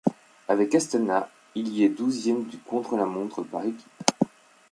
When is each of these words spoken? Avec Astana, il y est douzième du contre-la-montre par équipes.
Avec 0.47 0.73
Astana, 0.73 1.29
il 1.53 1.67
y 1.75 1.83
est 1.83 1.89
douzième 1.89 2.45
du 2.45 2.57
contre-la-montre 2.57 3.43
par 3.43 3.61
équipes. 3.63 3.87